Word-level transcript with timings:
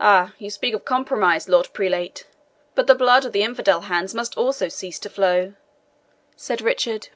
"Ah, 0.00 0.32
you 0.38 0.48
speak 0.48 0.72
of 0.72 0.86
compromise, 0.86 1.46
Lord 1.46 1.68
Prelate; 1.74 2.26
but 2.74 2.86
the 2.86 2.94
blood 2.94 3.26
of 3.26 3.32
the 3.32 3.42
infidel 3.42 3.82
hounds 3.82 4.14
must 4.14 4.34
also 4.38 4.68
cease 4.70 4.98
to 5.00 5.10
flow," 5.10 5.52
said 6.34 6.62
Richard. 6.62 7.08